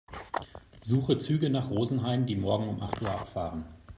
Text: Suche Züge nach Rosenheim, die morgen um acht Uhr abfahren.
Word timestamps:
Suche 0.81 1.19
Züge 1.19 1.51
nach 1.51 1.69
Rosenheim, 1.69 2.25
die 2.25 2.35
morgen 2.35 2.67
um 2.69 2.81
acht 2.81 2.99
Uhr 3.03 3.11
abfahren. 3.11 3.63